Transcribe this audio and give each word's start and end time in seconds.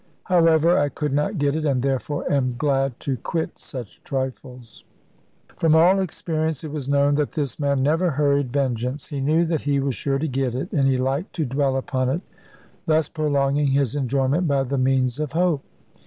However, 0.23 0.79
I 0.79 0.89
could 0.89 1.13
not 1.13 1.37
get 1.37 1.55
it; 1.55 1.63
and 1.63 1.83
therefore 1.83 2.25
am 2.27 2.55
glad 2.57 2.99
to 3.01 3.17
quit 3.17 3.59
such 3.59 4.01
trifles. 4.03 4.83
From 5.57 5.75
all 5.75 5.99
experience 5.99 6.63
it 6.63 6.71
was 6.71 6.89
known 6.89 7.13
that 7.13 7.33
this 7.33 7.59
man 7.59 7.83
never 7.83 8.09
hurried 8.09 8.51
vengeance. 8.51 9.09
He 9.09 9.21
knew 9.21 9.45
that 9.45 9.61
he 9.61 9.79
was 9.79 9.93
sure 9.93 10.17
to 10.17 10.27
get 10.27 10.55
it; 10.55 10.73
and 10.73 10.87
he 10.87 10.97
liked 10.97 11.33
to 11.33 11.45
dwell 11.45 11.77
upon 11.77 12.09
it, 12.09 12.21
thus 12.87 13.09
prolonging 13.09 13.67
his 13.67 13.93
enjoyment 13.95 14.47
by 14.47 14.63
the 14.63 14.79
means 14.79 15.19
of 15.19 15.33
hope. 15.33 15.61